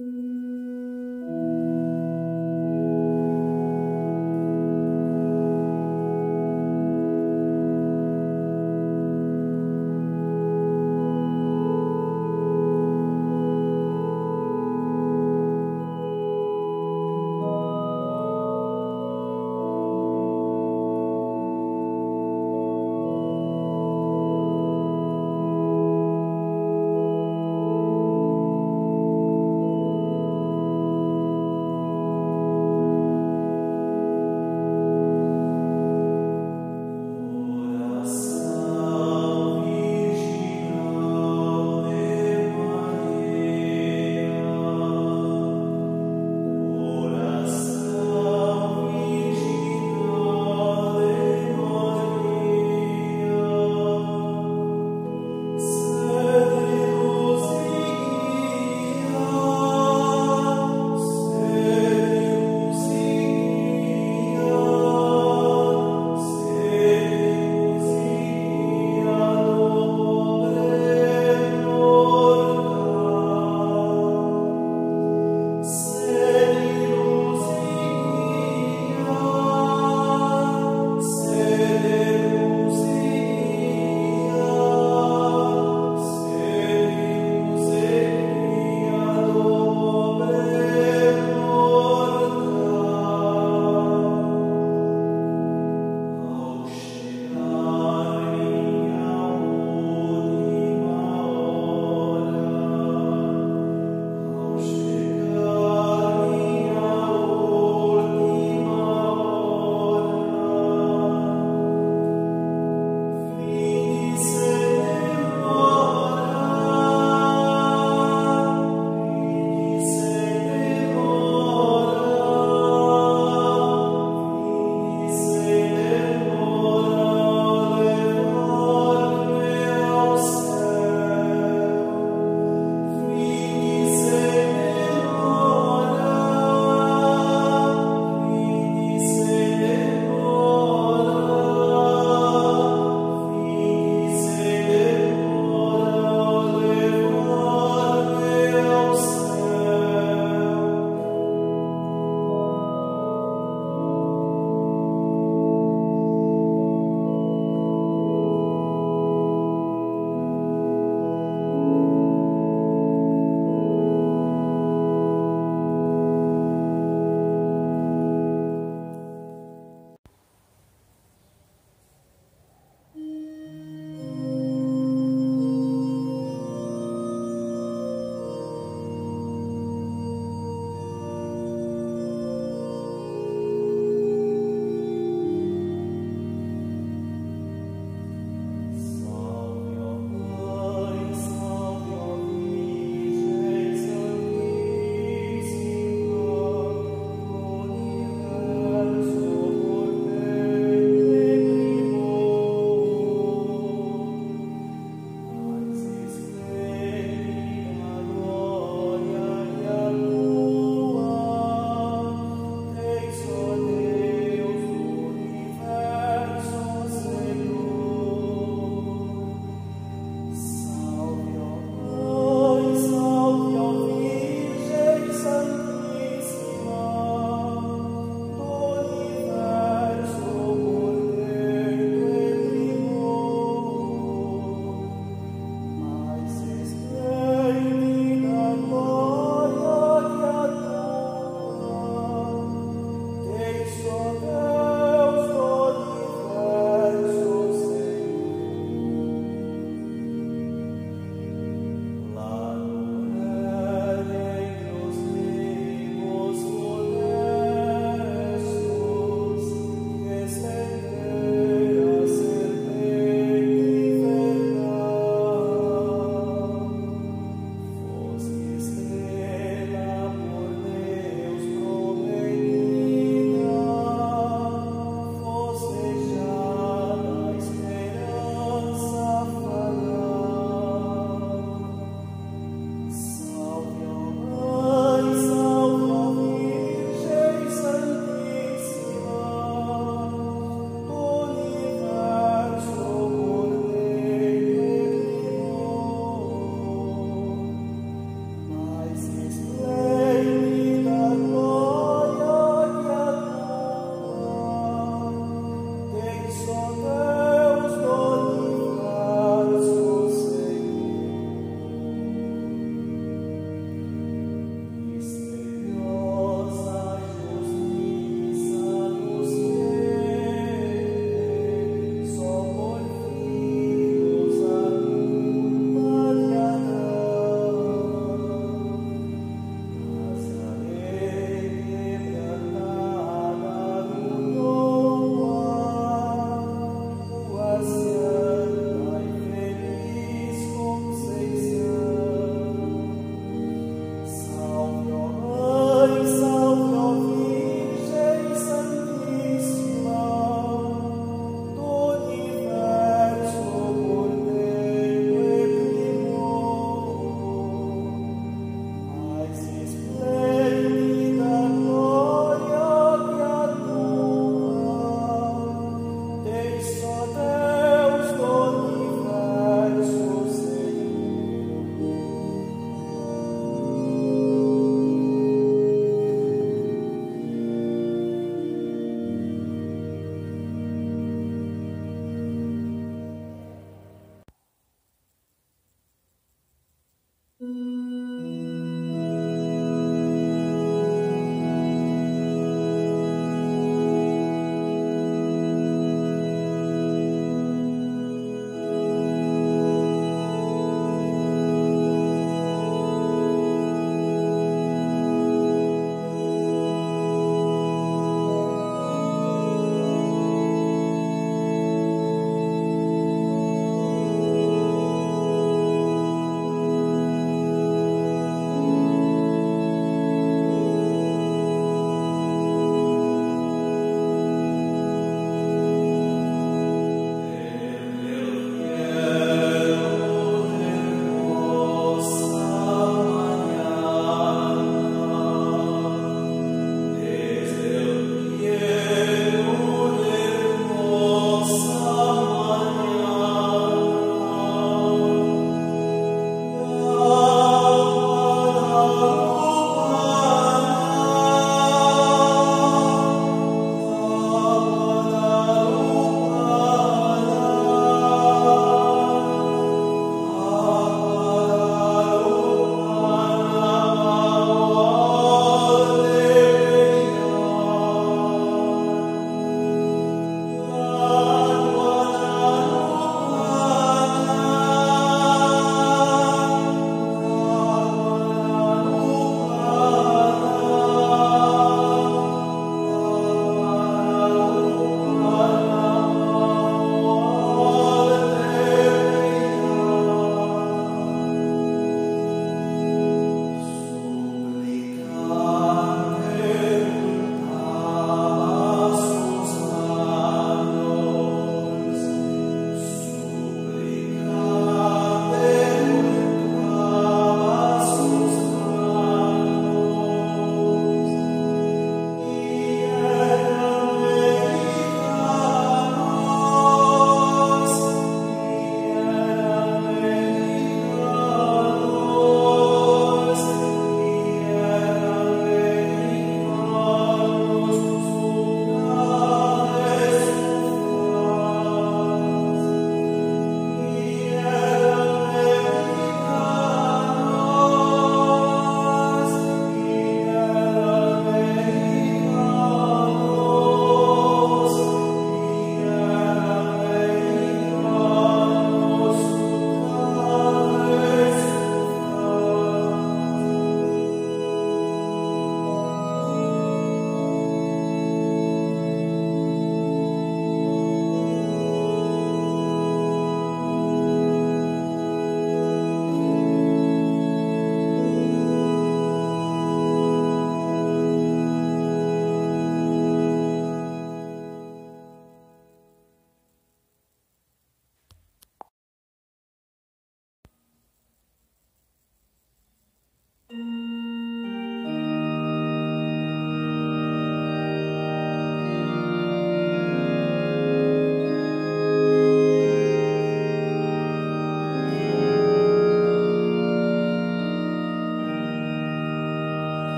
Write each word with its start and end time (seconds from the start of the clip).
Mm-hmm. 0.00 0.37